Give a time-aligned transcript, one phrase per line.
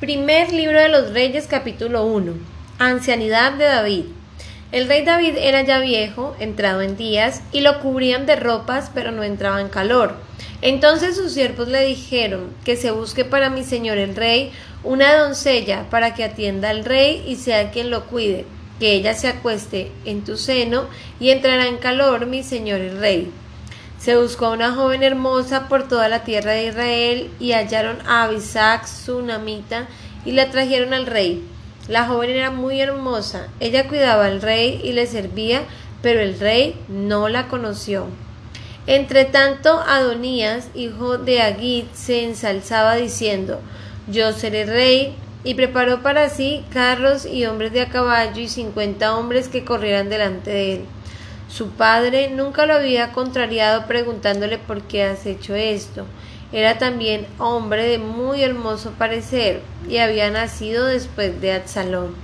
[0.00, 2.34] Primer libro de los Reyes capítulo 1.
[2.78, 4.04] Ancianidad de David.
[4.70, 9.10] El rey David era ya viejo, entrado en días, y lo cubrían de ropas, pero
[9.10, 10.14] no entraba en calor.
[10.62, 14.52] Entonces sus siervos le dijeron que se busque para mi señor el rey
[14.84, 18.44] una doncella para que atienda al rey y sea quien lo cuide,
[18.78, 20.86] que ella se acueste en tu seno
[21.18, 23.32] y entrará en calor mi señor el rey.
[23.98, 28.24] Se buscó a una joven hermosa por toda la tierra de Israel y hallaron a
[28.24, 29.88] Abisac, su namita,
[30.24, 31.44] y la trajeron al rey.
[31.88, 35.62] La joven era muy hermosa, ella cuidaba al rey y le servía,
[36.00, 38.06] pero el rey no la conoció.
[38.86, 43.60] Entre tanto, Adonías, hijo de Agit, se ensalzaba diciendo,
[44.06, 49.16] Yo seré rey, y preparó para sí carros y hombres de a caballo y cincuenta
[49.16, 50.84] hombres que corrieran delante de él.
[51.48, 56.06] Su padre nunca lo había contrariado preguntándole por qué has hecho esto.
[56.52, 62.14] Era también hombre de muy hermoso parecer y había nacido después de Absalón.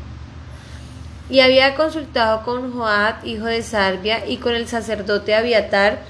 [1.31, 6.01] Y había consultado con Joab, hijo de Sarbia, y con el sacerdote Abiatar,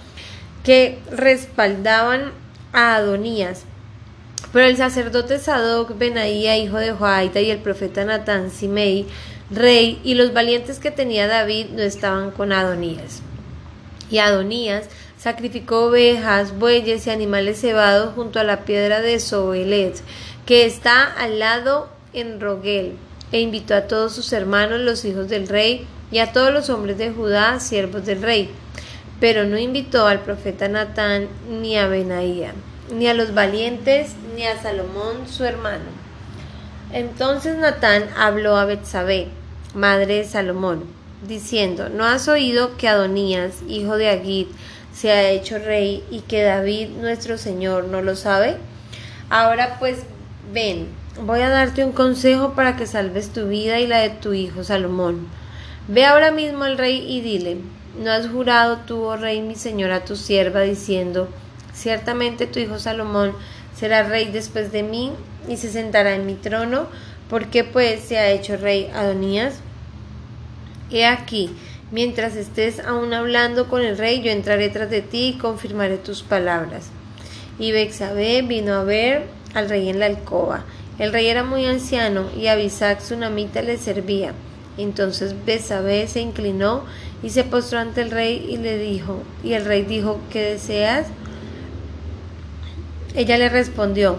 [0.64, 2.32] que respaldaban
[2.72, 3.62] a Adonías.
[4.52, 9.06] Pero el sacerdote Sadoc, Benaía, hijo de Joaita, y el profeta Natán, Simei,
[9.50, 13.22] rey, y los valientes que tenía David no estaban con Adonías.
[14.10, 20.00] Y Adonías sacrificó ovejas, bueyes y animales cebados junto a la piedra de Sobelet,
[20.46, 22.96] que está al lado en Roguel,
[23.32, 26.98] e invitó a todos sus hermanos, los hijos del rey, y a todos los hombres
[26.98, 28.50] de Judá, siervos del rey.
[29.18, 32.52] Pero no invitó al profeta Natán ni a Benaía,
[32.92, 36.03] ni a los valientes, ni a Salomón su hermano.
[36.94, 39.26] Entonces Natán habló a Betsabé,
[39.74, 40.84] madre de Salomón,
[41.26, 44.48] diciendo: ¿No has oído que Adonías, hijo de Agit,
[44.94, 48.58] se ha hecho rey y que David nuestro Señor no lo sabe?
[49.28, 50.04] Ahora pues
[50.52, 50.86] ven,
[51.20, 54.62] voy a darte un consejo para que salves tu vida y la de tu hijo
[54.62, 55.26] Salomón.
[55.88, 57.56] Ve ahora mismo al rey y dile,
[57.98, 61.28] ¿no has jurado tú, oh rey, mi señor, a tu sierva, diciendo,
[61.74, 63.32] ciertamente tu hijo Salomón
[63.74, 65.10] será rey después de mí
[65.48, 66.86] y se sentará en mi trono?
[67.28, 69.60] ¿Por qué pues se ha hecho rey Adonías?
[70.90, 71.50] He aquí,
[71.94, 76.24] Mientras estés aún hablando con el rey, yo entraré tras de ti y confirmaré tus
[76.24, 76.88] palabras.
[77.58, 80.64] Y Bexabé vino a ver al rey en la alcoba.
[80.98, 84.32] El rey era muy anciano y Abisac su namita le servía.
[84.76, 86.84] Entonces Bexabé se inclinó
[87.22, 91.06] y se postró ante el rey y le dijo, y el rey dijo, ¿qué deseas?
[93.14, 94.16] Ella le respondió,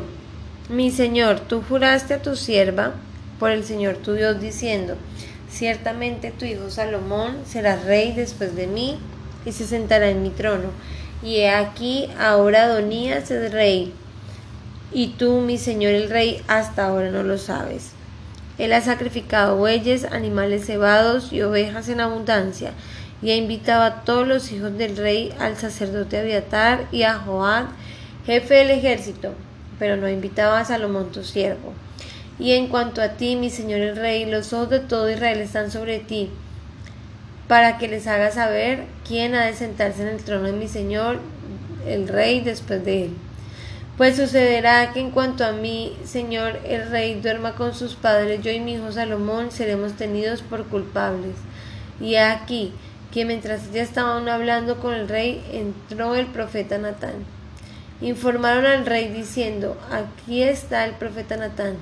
[0.70, 2.94] mi señor, tú juraste a tu sierva
[3.40, 4.96] por el Señor tu Dios diciendo,
[5.50, 8.98] Ciertamente tu hijo Salomón será rey después de mí
[9.46, 10.70] y se sentará en mi trono.
[11.24, 13.94] Y he aquí ahora Adonías es rey.
[14.92, 17.92] Y tú, mi señor el rey, hasta ahora no lo sabes.
[18.58, 22.72] Él ha sacrificado bueyes, animales cebados y ovejas en abundancia,
[23.22, 27.68] y ha invitado a todos los hijos del rey, al sacerdote Abiatar y a Joab,
[28.26, 29.34] jefe del ejército,
[29.80, 31.74] pero no ha invitado a Salomón tu siervo.
[32.38, 35.72] Y en cuanto a ti, mi Señor el Rey, los ojos de todo Israel están
[35.72, 36.30] sobre ti,
[37.48, 41.20] para que les haga saber quién ha de sentarse en el trono de mi Señor
[41.88, 43.12] el Rey después de él.
[43.98, 48.52] Pues sucederá que en cuanto a mí, Señor el Rey, duerma con sus padres, yo
[48.52, 51.36] y mi hijo Salomón seremos tenidos por culpables.
[52.02, 52.74] Y aquí,
[53.14, 57.35] que mientras ya estaban hablando con el rey, entró el profeta Natán.
[58.02, 61.78] Informaron al rey diciendo, aquí está el profeta Natán.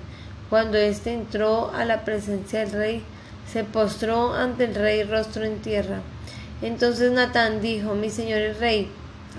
[0.50, 3.04] Cuando éste entró a la presencia del rey,
[3.52, 6.02] se postró ante el rey rostro en tierra.
[6.62, 8.90] Entonces Natán dijo, mi señor el rey,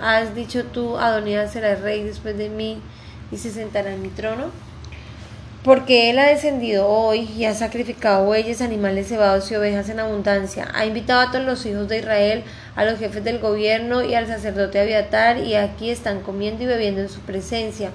[0.01, 2.79] ¿has dicho tú, Adonías será rey después de mí
[3.31, 4.51] y se sentará en mi trono?
[5.65, 10.69] Porque él ha descendido hoy y ha sacrificado bueyes, animales cebados y ovejas en abundancia.
[10.75, 12.45] Ha invitado a todos los hijos de Israel,
[12.77, 17.01] a los jefes del gobierno y al sacerdote Abiatar, y aquí están comiendo y bebiendo
[17.01, 17.91] en su presencia,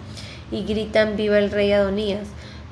[0.51, 2.27] y gritan viva el rey Adonías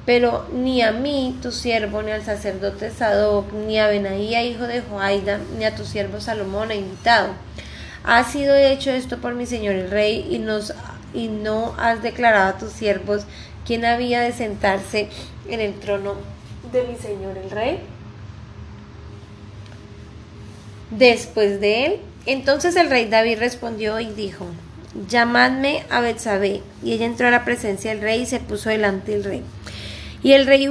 [0.08, 4.80] pero ni a mí, tu siervo, ni al sacerdote Sadoc, ni a Benaía, hijo de
[4.80, 7.32] Joaida, ni a tu siervo Salomón ha invitado.
[8.06, 10.42] Ha sido hecho esto por mi señor el rey, y,
[11.14, 13.26] y no has declarado a tus siervos
[13.68, 15.10] quién había de sentarse
[15.50, 16.16] en el trono
[16.72, 17.80] de mi señor el rey.
[20.90, 24.46] Después de él, entonces el rey David respondió y dijo,
[25.10, 26.62] llamadme a Betsabé.
[26.81, 29.44] Y ella entró a la presencia del rey y se puso delante del rey.
[30.24, 30.68] Y el rey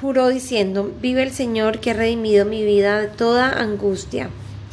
[0.00, 4.28] juró diciendo, vive el Señor que ha redimido mi vida de toda angustia,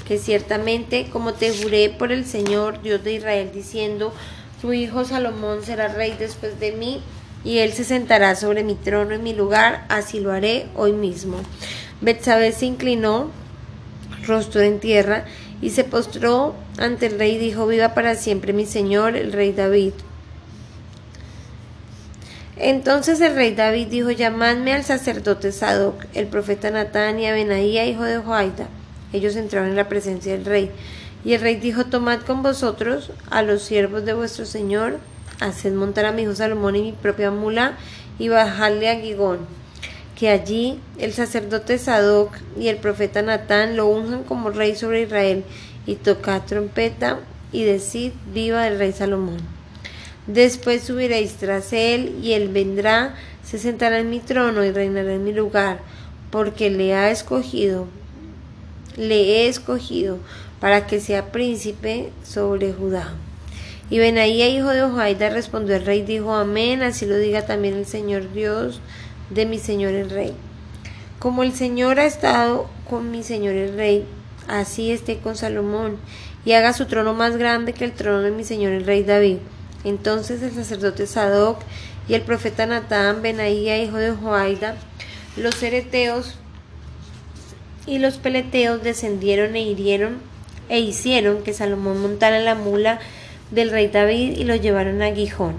[0.07, 4.13] que ciertamente como te juré por el Señor Dios de Israel diciendo,
[4.61, 7.01] tu hijo Salomón será rey después de mí,
[7.43, 11.37] y él se sentará sobre mi trono en mi lugar, así lo haré hoy mismo.
[12.01, 13.31] Betsabé se inclinó,
[14.25, 15.25] rostro en tierra,
[15.61, 19.53] y se postró ante el rey y dijo, viva para siempre mi señor, el rey
[19.53, 19.93] David.
[22.59, 28.03] Entonces el rey David dijo, llamadme al sacerdote Sadoc, el profeta Natán y a hijo
[28.03, 28.67] de Joaida.
[29.13, 30.71] Ellos entraron en la presencia del rey.
[31.23, 34.99] Y el rey dijo, tomad con vosotros a los siervos de vuestro señor,
[35.39, 37.77] haced montar a mi hijo Salomón y mi propia mula,
[38.19, 39.57] y bajadle a Gigón
[40.17, 45.43] que allí el sacerdote Sadoc y el profeta Natán lo unjan como rey sobre Israel,
[45.85, 47.19] y tocad trompeta
[47.51, 49.37] y decid viva el rey Salomón.
[50.25, 55.23] Después subiréis tras él, y él vendrá, se sentará en mi trono y reinará en
[55.23, 55.79] mi lugar,
[56.31, 57.85] porque le ha escogido,
[58.97, 60.17] le he escogido
[60.59, 63.13] para que sea príncipe sobre Judá.
[63.89, 67.85] Y Benaía, hijo de Ojaida, respondió el rey, dijo, amén, así lo diga también el
[67.85, 68.81] Señor Dios
[69.29, 70.33] de mi señor el rey.
[71.19, 74.05] Como el Señor ha estado con mi señor el rey,
[74.47, 75.97] así esté con Salomón,
[76.45, 79.37] y haga su trono más grande que el trono de mi señor el rey David.
[79.83, 81.61] Entonces el sacerdote Sadoc
[82.07, 84.75] y el profeta Natán, Benaía, hijo de Joaida,
[85.35, 86.35] los ereteos
[87.85, 90.17] y los peleteos descendieron e hirieron
[90.69, 92.99] e hicieron que Salomón montara la mula
[93.51, 95.55] del rey David y lo llevaron a Gijón.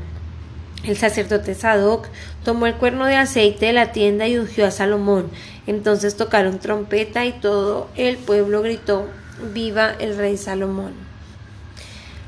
[0.84, 2.06] El sacerdote Sadoc
[2.44, 5.28] tomó el cuerno de aceite de la tienda y ungió a Salomón.
[5.66, 9.06] Entonces tocaron trompeta y todo el pueblo gritó,
[9.52, 10.92] Viva el rey Salomón.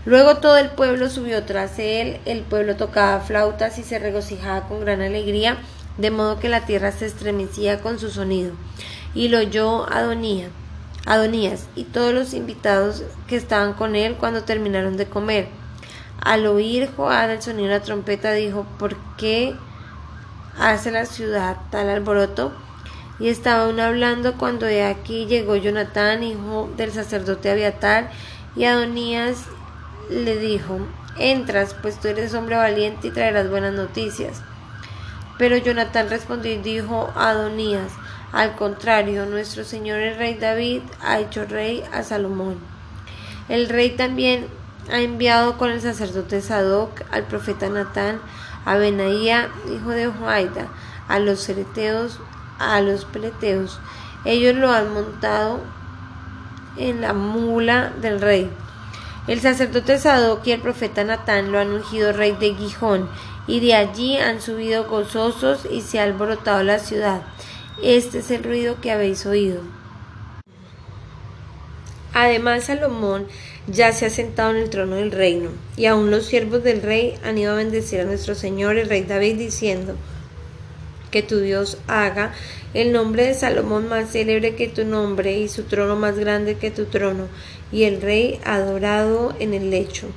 [0.04, 4.80] Luego todo el pueblo subió tras él, el pueblo tocaba flautas y se regocijaba con
[4.80, 5.58] gran alegría,
[5.98, 8.52] de modo que la tierra se estremecía con su sonido.
[9.14, 10.48] Y lo oyó Adonía,
[11.06, 15.48] Adonías y todos los invitados que estaban con él cuando terminaron de comer.
[16.20, 19.54] Al oír Joab el sonido de la trompeta, dijo, ¿por qué
[20.58, 22.52] hace la ciudad tal alboroto?
[23.18, 28.10] Y estaba aún hablando cuando de aquí llegó Jonatán, hijo del sacerdote Abiatar,
[28.56, 29.44] y Adonías
[30.10, 30.78] le dijo,
[31.18, 34.42] entras, pues tú eres hombre valiente y traerás buenas noticias.
[35.38, 37.92] Pero Jonatán respondió y dijo Adonías,
[38.32, 42.58] al contrario, nuestro Señor el rey David ha hecho rey a Salomón.
[43.48, 44.46] El rey también
[44.90, 48.20] ha enviado con el sacerdote Sadoc al profeta Natán,
[48.64, 50.68] a Benaía, hijo de Joaida,
[51.08, 52.20] a los cereteos,
[52.60, 53.80] a los peleteos.
[54.24, 55.60] Ellos lo han montado
[56.76, 58.48] en la mula del rey.
[59.26, 63.08] El sacerdote Sadoc y el profeta Natán lo han ungido rey de Gijón,
[63.46, 67.22] y de allí han subido gozosos y se ha alborotado la ciudad.
[67.82, 69.62] Este es el ruido que habéis oído.
[72.12, 73.26] Además, Salomón
[73.68, 75.48] ya se ha sentado en el trono del reino,
[75.78, 79.02] y aún los siervos del rey han ido a bendecir a nuestro Señor el rey
[79.02, 79.94] David, diciendo,
[81.10, 82.34] que tu Dios haga
[82.74, 86.70] el nombre de Salomón más célebre que tu nombre, y su trono más grande que
[86.70, 87.28] tu trono,
[87.72, 90.08] y el rey adorado en el lecho.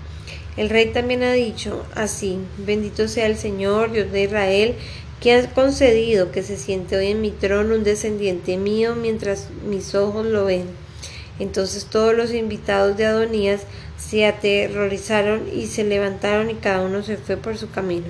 [0.58, 4.76] El rey también ha dicho así, bendito sea el Señor, Dios de Israel,
[5.24, 9.96] que ha concedido que se siente hoy en mi trono un descendiente mío mientras mis
[9.96, 10.66] ojos lo ven.
[11.40, 13.62] Entonces todos los invitados de Adonías
[13.98, 18.08] se aterrorizaron y se levantaron y cada uno se fue por su camino.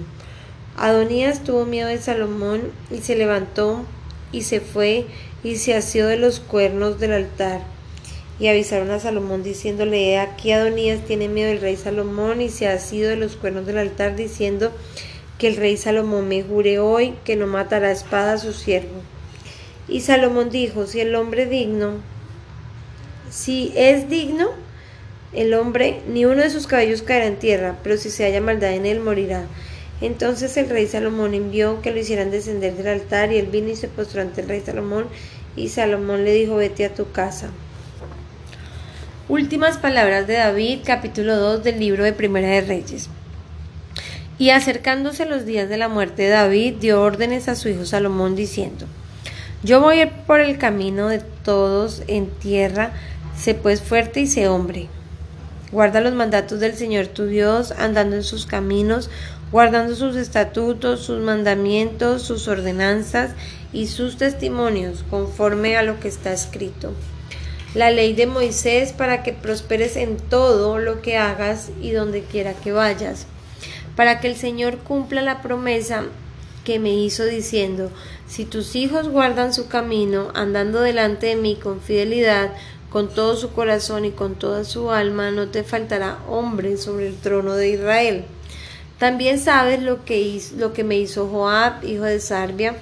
[0.75, 3.85] Adonías tuvo miedo de Salomón y se levantó
[4.31, 5.05] y se fue
[5.43, 7.61] y se asió de los cuernos del altar.
[8.39, 12.73] Y avisaron a Salomón diciéndole, aquí Adonías tiene miedo del rey Salomón y se ha
[12.73, 14.71] asido de los cuernos del altar diciendo
[15.37, 19.01] que el rey Salomón me jure hoy que no matará a espada a su siervo.
[19.87, 22.01] Y Salomón dijo, si el hombre digno
[23.33, 24.51] si es digno
[25.33, 28.73] el hombre, ni uno de sus cabellos caerá en tierra, pero si se haya maldad
[28.73, 29.45] en él, morirá.
[30.01, 33.75] Entonces el rey Salomón envió que lo hicieran descender del altar, y él vino y
[33.75, 35.07] se postró ante el rey Salomón,
[35.55, 37.49] y Salomón le dijo, vete a tu casa.
[39.27, 43.09] Últimas palabras de David, capítulo 2 del libro de Primera de Reyes.
[44.39, 48.35] Y acercándose los días de la muerte de David, dio órdenes a su hijo Salomón,
[48.35, 48.85] diciendo,
[49.63, 52.91] Yo voy por el camino de todos en tierra,
[53.37, 54.87] Sé pues fuerte y sé hombre.
[55.71, 59.09] Guarda los mandatos del Señor tu Dios, andando en sus caminos,
[59.51, 63.31] guardando sus estatutos, sus mandamientos, sus ordenanzas
[63.73, 66.93] y sus testimonios, conforme a lo que está escrito.
[67.73, 72.53] La ley de Moisés para que prosperes en todo lo que hagas y donde quiera
[72.53, 73.25] que vayas,
[73.95, 76.03] para que el Señor cumpla la promesa
[76.63, 77.91] que me hizo diciendo,
[78.27, 82.51] si tus hijos guardan su camino, andando delante de mí con fidelidad,
[82.89, 87.15] con todo su corazón y con toda su alma, no te faltará hombre sobre el
[87.15, 88.25] trono de Israel.
[88.97, 92.75] También sabes lo que, hizo, lo que me hizo Joab, hijo de Sarbia,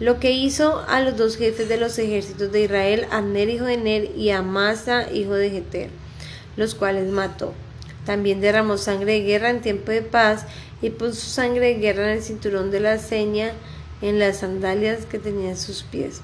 [0.00, 3.76] lo que hizo a los dos jefes de los ejércitos de Israel, Abner, hijo de
[3.76, 5.90] Ner, y Amasa, hijo de Jeter,
[6.56, 7.54] los cuales mató.
[8.04, 10.44] También derramó sangre de guerra en tiempo de paz
[10.82, 13.52] y puso sangre de guerra en el cinturón de la seña,
[14.02, 16.20] en las sandalias que tenía en sus pies.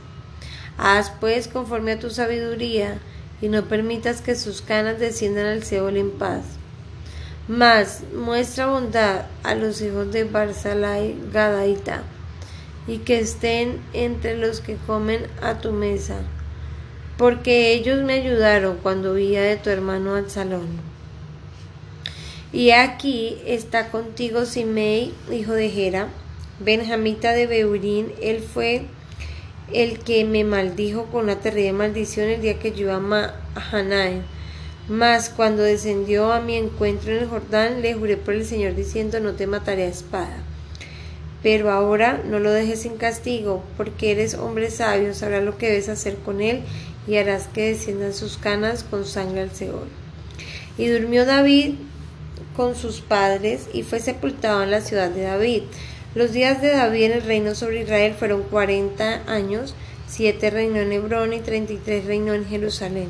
[0.77, 2.99] Haz pues conforme a tu sabiduría
[3.41, 6.45] y no permitas que sus canas desciendan al Seol en paz.
[7.49, 12.03] Mas muestra bondad a los hijos de Barzalai Gadaita
[12.87, 16.17] y que estén entre los que comen a tu mesa,
[17.17, 20.89] porque ellos me ayudaron cuando huía de tu hermano Absalón.
[22.52, 26.09] Y aquí está contigo Simei, hijo de Gera,
[26.59, 28.83] Benjamita de Beurín, él fue
[29.73, 34.23] el que me maldijo con una terrible maldición el día que yo iba a Mahanaim.
[34.88, 39.21] Mas cuando descendió a mi encuentro en el Jordán, le juré por el Señor diciendo,
[39.21, 40.42] no te mataré a espada.
[41.45, 45.88] Pero ahora no lo dejes sin castigo, porque eres hombre sabio, sabrás lo que debes
[45.88, 46.62] hacer con él
[47.07, 49.88] y harás que desciendan sus canas con sangre al Seol.
[50.76, 51.75] Y durmió David
[52.61, 55.62] con sus padres y fue sepultado en la ciudad de David.
[56.14, 59.75] Los días de David en el reino sobre Israel fueron cuarenta años,
[60.07, 63.09] siete reinó en Hebrón y treinta y tres reinó en Jerusalén.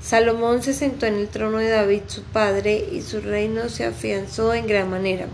[0.00, 4.54] Salomón se sentó en el trono de David su padre y su reino se afianzó
[4.54, 5.26] en gran manera.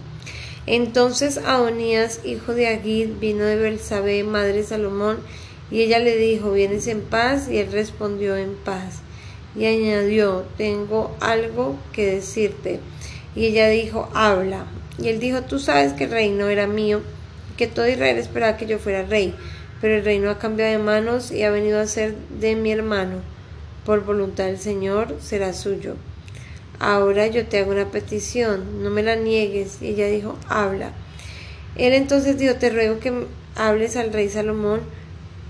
[0.64, 5.18] Entonces Adonías, hijo de Agid, vino de Belsabé, madre de Salomón,
[5.70, 7.50] y ella le dijo, ¿vienes en paz?
[7.50, 9.02] Y él respondió, en paz.
[9.54, 12.80] Y añadió, tengo algo que decirte.
[13.34, 14.66] Y ella dijo, habla.
[14.98, 17.00] Y él dijo, tú sabes que el reino era mío,
[17.56, 19.34] que todo Israel esperaba que yo fuera rey,
[19.80, 23.16] pero el reino ha cambiado de manos y ha venido a ser de mi hermano.
[23.84, 25.96] Por voluntad del Señor será suyo.
[26.78, 29.80] Ahora yo te hago una petición, no me la niegues.
[29.80, 30.92] Y ella dijo, habla.
[31.76, 34.80] Él entonces dijo, te ruego que hables al rey Salomón,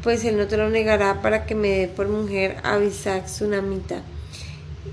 [0.03, 4.03] pues él no te lo negará para que me dé por mujer a Bisac Tsunamita.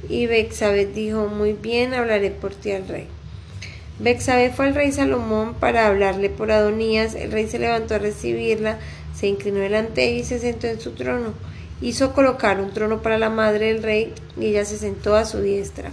[0.09, 3.07] Y Bexabeth dijo, muy bien, hablaré por ti al rey.
[3.99, 7.13] Bexabeth fue al rey Salomón para hablarle por Adonías.
[7.15, 8.79] El rey se levantó a recibirla,
[9.15, 11.33] se inclinó delante y se sentó en su trono.
[11.81, 15.41] Hizo colocar un trono para la madre del rey y ella se sentó a su
[15.41, 15.91] diestra.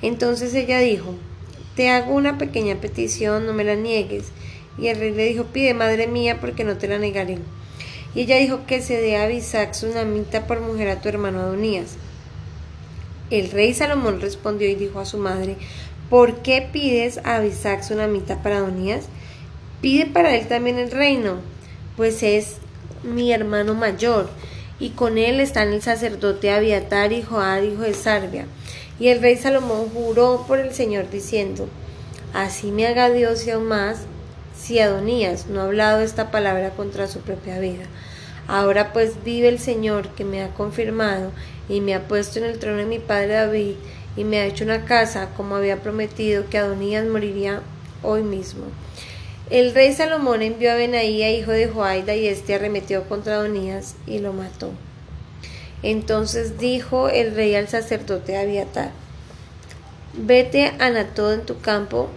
[0.00, 1.14] Entonces ella dijo,
[1.76, 4.26] te hago una pequeña petición, no me la niegues.
[4.78, 7.38] Y el rey le dijo, pide, madre mía, porque no te la negaré.
[8.14, 11.96] Y ella dijo que se dé a Bisac Tsunamita por mujer a tu hermano Adonías.
[13.32, 15.56] El rey Salomón respondió y dijo a su madre,
[16.10, 19.06] ¿por qué pides a Abisac Tsunamita para Adonías?
[19.80, 21.36] Pide para él también el reino,
[21.96, 22.58] pues es
[23.02, 24.28] mi hermano mayor,
[24.78, 28.44] y con él están el sacerdote Abiatar y Joad, hijo de Sarbia.
[29.00, 31.70] Y el rey Salomón juró por el Señor diciendo,
[32.34, 34.00] así me haga Dios y aún más,
[34.54, 37.84] si Adonías no ha hablado esta palabra contra su propia vida.
[38.48, 41.30] Ahora pues vive el Señor que me ha confirmado
[41.68, 43.74] y me ha puesto en el trono de mi padre David
[44.16, 47.62] y me ha hecho una casa como había prometido que Adonías moriría
[48.02, 48.64] hoy mismo.
[49.50, 54.18] El rey Salomón envió a Benaía, hijo de Joaida, y éste arremetió contra Adonías y
[54.18, 54.70] lo mató.
[55.82, 58.92] Entonces dijo el rey al sacerdote Abiatar,
[60.14, 62.08] vete a Anató en tu campo,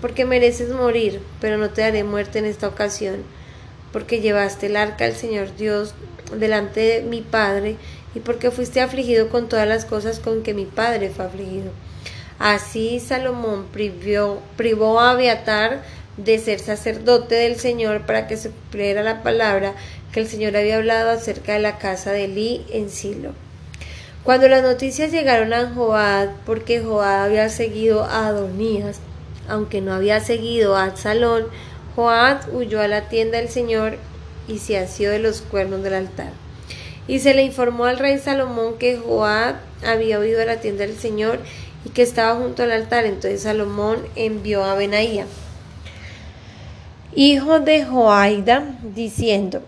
[0.00, 3.24] porque mereces morir, pero no te daré muerte en esta ocasión,
[3.96, 5.94] porque llevaste el arca al Señor Dios
[6.38, 7.76] delante de mi Padre,
[8.14, 11.70] y porque fuiste afligido con todas las cosas con que mi padre fue afligido.
[12.38, 15.82] Así Salomón privó, privó a Abiatar
[16.18, 19.72] de ser sacerdote del Señor para que se cumpliera la palabra
[20.12, 23.32] que el Señor había hablado acerca de la casa de Elí en Silo.
[24.24, 29.00] Cuando las noticias llegaron a Joad, porque Joad había seguido a Adonías,
[29.48, 31.46] aunque no había seguido a Absalón,
[31.96, 33.96] Joad huyó a la tienda del Señor
[34.46, 36.30] y se asió de los cuernos del altar.
[37.08, 40.96] Y se le informó al rey Salomón que Joab había oído a la tienda del
[40.96, 41.40] Señor
[41.86, 43.06] y que estaba junto al altar.
[43.06, 45.26] Entonces Salomón envió a Benaía,
[47.14, 49.62] hijo de Joaida, diciendo,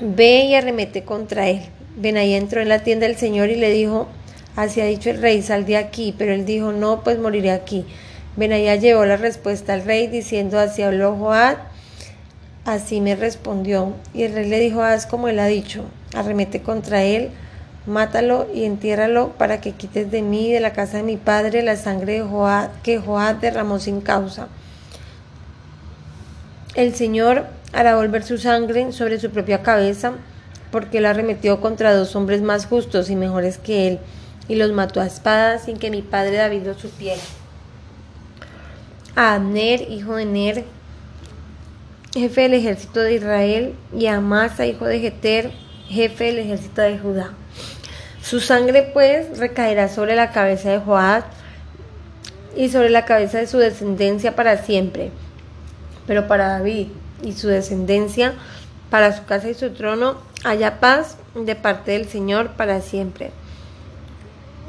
[0.00, 1.60] ve y arremete contra él.
[1.96, 4.08] Benaía entró en la tienda del Señor y le dijo,
[4.56, 6.14] así ha dicho el rey, sal de aquí.
[6.16, 7.84] Pero él dijo, no, pues moriré aquí.
[8.36, 11.58] Benaía llevó la respuesta al rey diciendo, así habló Joab
[12.64, 17.02] Así me respondió, y el rey le dijo, haz como él ha dicho, arremete contra
[17.02, 17.28] él,
[17.86, 21.76] mátalo y entiérralo para que quites de mí de la casa de mi padre la
[21.76, 24.48] sangre de Joad, que Joad derramó sin causa.
[26.74, 30.12] El Señor hará volver su sangre sobre su propia cabeza,
[30.70, 33.98] porque él arremetió contra dos hombres más justos y mejores que él,
[34.48, 37.20] y los mató a espada sin que mi padre David lo supiera.
[39.16, 40.64] A Abner, hijo de Ner,
[42.14, 45.50] jefe del ejército de Israel, y a Amasa, hijo de Jeter,
[45.88, 47.32] jefe del ejército de Judá.
[48.22, 51.24] Su sangre pues recaerá sobre la cabeza de Joab
[52.56, 55.10] y sobre la cabeza de su descendencia para siempre.
[56.06, 56.88] Pero para David
[57.22, 58.34] y su descendencia,
[58.90, 63.30] para su casa y su trono, haya paz de parte del Señor para siempre.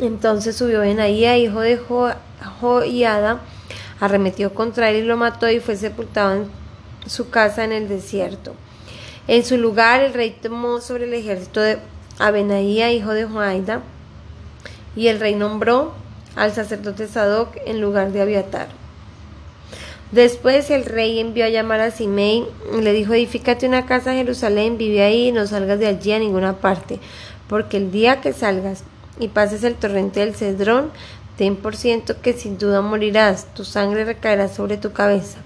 [0.01, 1.79] Entonces subió Benaía, hijo de
[2.59, 3.39] Joiada,
[3.99, 6.49] arremetió contra él y lo mató y fue sepultado en
[7.07, 8.53] su casa en el desierto.
[9.27, 11.79] En su lugar el rey tomó sobre el ejército de
[12.19, 13.81] Abenaía, hijo de Joaida,
[14.95, 15.93] y el rey nombró
[16.35, 18.67] al sacerdote Sadoc en lugar de Abiatar.
[20.11, 22.45] Después el rey envió a llamar a Simei
[22.77, 26.11] y le dijo, edifícate una casa en Jerusalén, vive ahí y no salgas de allí
[26.11, 26.99] a ninguna parte,
[27.49, 28.83] porque el día que salgas
[29.19, 30.91] y pases el torrente del Cedrón,
[31.37, 35.39] ten por ciento que sin duda morirás, tu sangre recaerá sobre tu cabeza.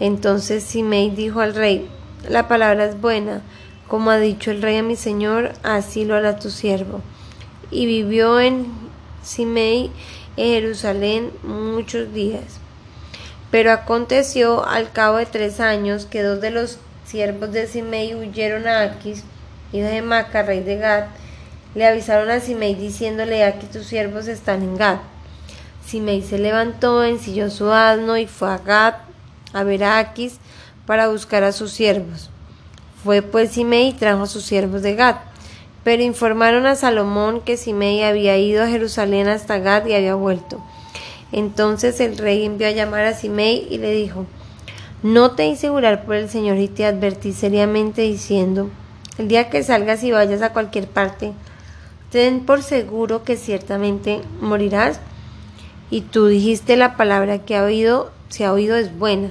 [0.00, 1.88] Entonces Simei dijo al rey,
[2.28, 3.42] la palabra es buena,
[3.88, 7.00] como ha dicho el rey a mi señor, así lo hará tu siervo.
[7.70, 8.66] Y vivió en
[9.22, 9.90] Simei,
[10.36, 12.60] en Jerusalén, muchos días.
[13.50, 18.66] Pero aconteció al cabo de tres años que dos de los siervos de Simei huyeron
[18.66, 19.22] a Aquis,
[19.72, 21.04] hijo de Maca, rey de Gad.
[21.74, 24.98] Le avisaron a Simei diciéndole, aquí tus siervos están en Gad.
[25.86, 28.94] Simei se levantó, ensilló su asno y fue a Gad
[29.52, 30.38] a ver a Aquis
[30.86, 32.30] para buscar a sus siervos.
[33.02, 35.16] Fue pues Simei y trajo a sus siervos de Gad.
[35.84, 40.62] Pero informaron a Salomón que Simei había ido a Jerusalén hasta Gad y había vuelto.
[41.32, 44.26] Entonces el rey envió a llamar a Simei y le dijo,
[45.02, 48.70] No te hice jurar por el Señor y te advertí seriamente diciendo,
[49.18, 51.32] el día que salgas y vayas a cualquier parte,
[52.10, 54.98] ten por seguro que ciertamente morirás.
[55.94, 59.28] Y tú dijiste la palabra que ha oído, se ha oído es buena.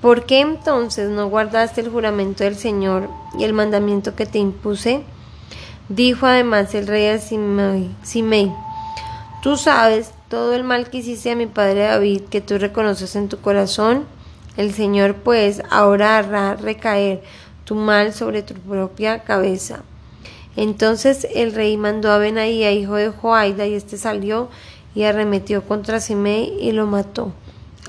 [0.00, 5.02] ¿Por qué entonces no guardaste el juramento del Señor y el mandamiento que te impuse?
[5.90, 8.50] Dijo además el rey a Simei,
[9.42, 13.28] tú sabes todo el mal que hiciste a mi padre David, que tú reconoces en
[13.28, 14.06] tu corazón.
[14.56, 17.22] El Señor pues ahora hará recaer
[17.66, 19.82] tu mal sobre tu propia cabeza.
[20.56, 24.48] Entonces el rey mandó a Benaía, hijo de Joaida, y éste salió
[24.98, 27.30] y arremetió contra Simei y lo mató.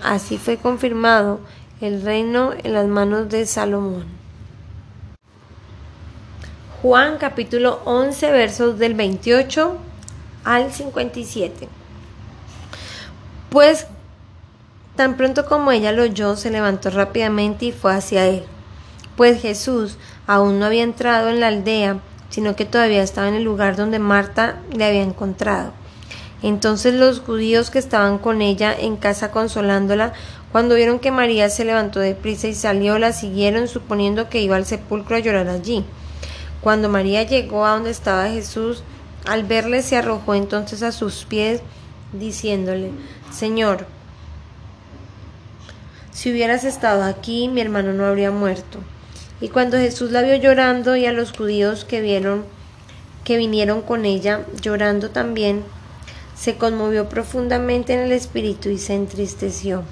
[0.04, 1.40] Así fue confirmado
[1.82, 4.06] el reino en las manos de Salomón.
[6.84, 9.76] Juan capítulo 11 versos del 28
[10.44, 11.68] al 57.
[13.50, 13.88] Pues
[14.96, 18.44] tan pronto como ella lo oyó, se levantó rápidamente y fue hacia él.
[19.18, 23.44] Pues Jesús aún no había entrado en la aldea, sino que todavía estaba en el
[23.44, 25.79] lugar donde Marta le había encontrado.
[26.42, 30.14] Entonces los judíos que estaban con ella en casa consolándola
[30.52, 34.56] cuando vieron que María se levantó de prisa y salió, la siguieron suponiendo que iba
[34.56, 35.86] al sepulcro a llorar allí.
[36.62, 38.84] Cuando María llegó a donde estaba Jesús,
[39.28, 41.62] al verle se arrojó entonces a sus pies,
[42.14, 42.92] diciéndole,
[43.32, 43.86] Señor,
[46.12, 48.80] si hubieras estado aquí, mi hermano no habría muerto.
[49.40, 52.44] Y cuando Jesús la vio llorando y a los judíos que vieron
[53.24, 55.64] que vinieron con ella, llorando también,
[56.40, 59.84] se conmovió profundamente en el espíritu y se entristeció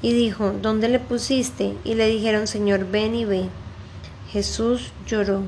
[0.00, 1.74] y dijo, ¿dónde le pusiste?
[1.84, 3.48] Y le dijeron, Señor, ven y ve.
[4.32, 5.42] Jesús lloró.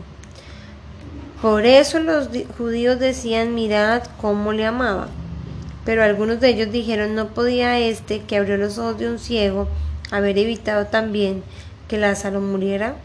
[1.40, 5.08] Por eso los judíos decían, mirad cómo le amaba.
[5.86, 9.68] Pero algunos de ellos dijeron, no podía este, que abrió los ojos de un ciego,
[10.10, 11.42] haber evitado también
[11.88, 12.96] que Lázaro muriera.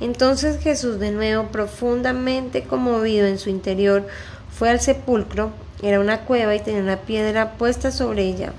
[0.00, 4.06] Entonces Jesús, de nuevo, profundamente conmovido en su interior,
[4.50, 5.50] fue al sepulcro.
[5.82, 8.52] Era una cueva y tenía una piedra puesta sobre ella.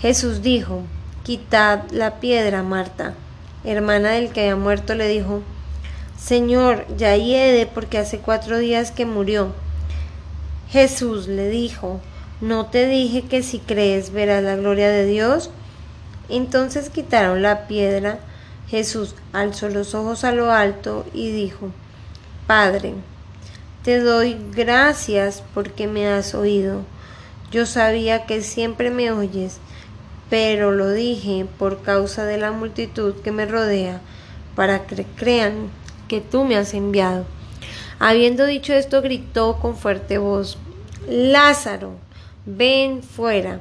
[0.00, 0.82] Jesús dijo,
[1.22, 3.14] Quitad la piedra, Marta.
[3.64, 5.42] Hermana del que había muerto le dijo,
[6.18, 9.52] Señor, ya hiede porque hace cuatro días que murió.
[10.68, 12.00] Jesús le dijo,
[12.40, 15.50] ¿no te dije que si crees verás la gloria de Dios?
[16.28, 18.18] Entonces quitaron la piedra.
[18.68, 21.70] Jesús alzó los ojos a lo alto y dijo,
[22.46, 22.94] Padre,
[23.84, 26.82] te doy gracias porque me has oído.
[27.50, 29.60] Yo sabía que siempre me oyes
[30.32, 34.00] pero lo dije por causa de la multitud que me rodea,
[34.56, 35.68] para que crean
[36.08, 37.26] que tú me has enviado.
[37.98, 40.56] Habiendo dicho esto, gritó con fuerte voz,
[41.06, 41.96] Lázaro,
[42.46, 43.60] ven fuera.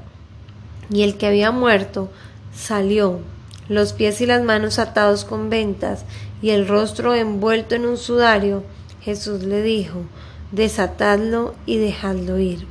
[0.89, 2.09] Y el que había muerto
[2.55, 3.19] salió,
[3.67, 6.05] los pies y las manos atados con ventas
[6.41, 8.63] y el rostro envuelto en un sudario.
[9.01, 10.03] Jesús le dijo,
[10.51, 12.65] desatadlo y dejadlo ir.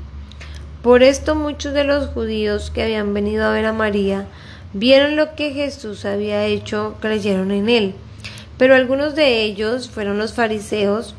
[0.83, 4.27] Por esto muchos de los judíos que habían venido a ver a María
[4.73, 7.95] vieron lo que Jesús había hecho, creyeron en él.
[8.57, 11.15] Pero algunos de ellos fueron los fariseos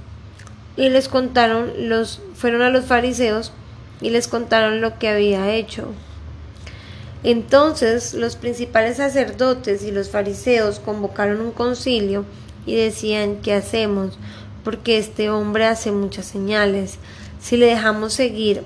[0.78, 3.52] y les contaron los fueron a los fariseos
[4.00, 5.90] y les contaron lo que había hecho.
[7.24, 12.26] Entonces los principales sacerdotes y los fariseos convocaron un concilio
[12.66, 14.18] y decían, ¿qué hacemos?
[14.64, 16.98] Porque este hombre hace muchas señales.
[17.40, 18.64] Si le dejamos seguir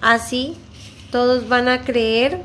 [0.00, 0.56] así,
[1.10, 2.42] todos van a creer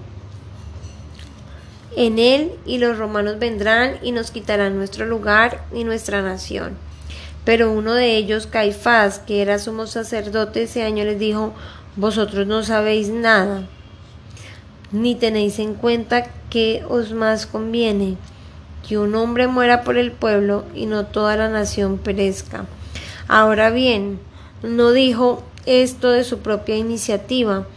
[1.95, 6.77] en él y los romanos vendrán y nos quitarán nuestro lugar y nuestra nación.
[7.43, 11.53] Pero uno de ellos, Caifás, que era sumo sacerdote ese año, les dijo,
[11.95, 13.63] vosotros no sabéis nada,
[14.91, 18.17] ni tenéis en cuenta que os más conviene
[18.87, 22.65] que un hombre muera por el pueblo y no toda la nación perezca.
[23.27, 24.19] Ahora bien,
[24.63, 27.67] no dijo esto de su propia iniciativa,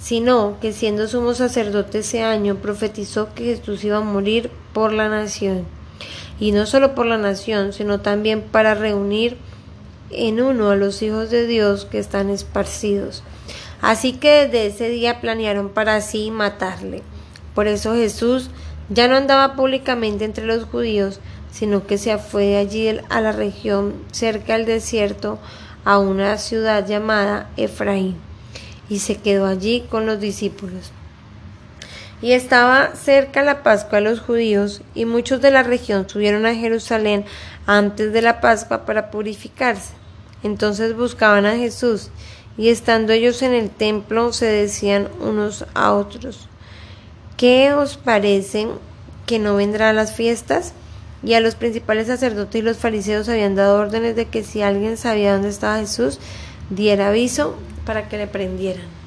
[0.00, 5.08] sino que siendo sumo sacerdote ese año profetizó que Jesús iba a morir por la
[5.08, 5.64] nación,
[6.38, 9.36] y no solo por la nación, sino también para reunir
[10.10, 13.22] en uno a los hijos de Dios que están esparcidos.
[13.80, 17.02] Así que desde ese día planearon para sí matarle.
[17.54, 18.50] Por eso Jesús
[18.88, 21.20] ya no andaba públicamente entre los judíos,
[21.52, 25.38] sino que se fue allí a la región cerca del desierto,
[25.84, 28.16] a una ciudad llamada Efraín,
[28.88, 30.90] y se quedó allí con los discípulos.
[32.22, 36.54] Y estaba cerca la Pascua de los judíos, y muchos de la región subieron a
[36.54, 37.24] Jerusalén
[37.66, 39.92] antes de la Pascua para purificarse.
[40.42, 42.10] Entonces buscaban a Jesús,
[42.56, 46.48] y estando ellos en el templo se decían unos a otros,
[47.36, 48.68] ¿qué os parece
[49.26, 50.74] que no vendrá a las fiestas?
[51.22, 54.96] Y a los principales sacerdotes y los fariseos habían dado órdenes de que si alguien
[54.96, 56.18] sabía dónde estaba Jesús,
[56.70, 59.01] diera aviso para que le prendieran.